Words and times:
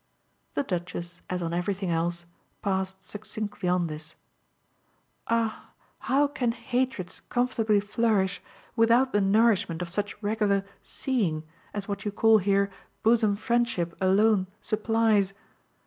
The 0.55 0.63
Duchess, 0.63 1.21
as 1.29 1.43
on 1.43 1.53
everything 1.53 1.91
else, 1.91 2.25
passed 2.63 3.03
succinctly 3.03 3.69
on 3.69 3.85
this. 3.85 4.15
"Ah 5.27 5.73
how 5.99 6.25
can 6.27 6.53
hatreds 6.53 7.21
comfortably 7.29 7.79
flourish 7.79 8.41
without 8.75 9.13
the 9.13 9.21
nourishment 9.21 9.79
of 9.83 9.89
such 9.89 10.19
regular 10.23 10.65
'seeing' 10.81 11.43
as 11.71 11.87
what 11.87 12.03
you 12.03 12.11
call 12.11 12.39
here 12.39 12.71
bosom 13.03 13.35
friendship 13.35 13.95
alone 14.01 14.47
supplies? 14.59 15.35